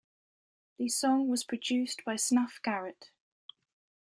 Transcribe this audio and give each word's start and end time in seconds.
The 0.79 0.89
song 0.89 1.27
was 1.27 1.43
produced 1.43 2.03
by 2.03 2.15
Snuff 2.15 2.59
Garrett. 2.63 3.11